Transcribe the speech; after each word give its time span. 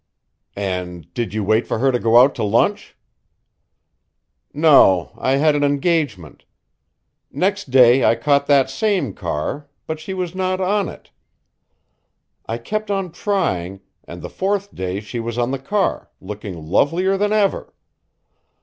"And 0.55 1.13
did 1.13 1.31
you 1.35 1.43
wait 1.43 1.67
for 1.67 1.77
her 1.77 1.91
to 1.91 1.99
go 1.99 2.19
out 2.19 2.33
to 2.33 2.43
lunch?" 2.43 2.97
"No, 4.51 5.11
I 5.15 5.33
had 5.33 5.55
an 5.55 5.63
engagement. 5.63 6.43
Next 7.31 7.69
day 7.69 8.03
I 8.03 8.15
caught 8.15 8.47
that 8.47 8.71
same 8.71 9.13
car, 9.13 9.69
but 9.85 9.99
she 9.99 10.15
was 10.15 10.33
not 10.33 10.59
on 10.59 10.89
it. 10.89 11.11
I 12.47 12.57
kept 12.57 12.89
on 12.89 13.11
trying 13.11 13.81
and 14.03 14.23
the 14.23 14.29
fourth 14.31 14.73
day 14.73 15.01
she 15.01 15.19
was 15.19 15.37
on 15.37 15.51
the 15.51 15.59
car, 15.59 16.09
looking 16.19 16.65
lovelier 16.65 17.15
than 17.15 17.31
ever. 17.31 17.71